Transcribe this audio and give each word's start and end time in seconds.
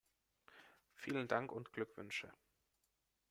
Vielen 0.95 1.27
Dank 1.27 1.51
und 1.51 1.73
Glückwünsche. 1.73 2.33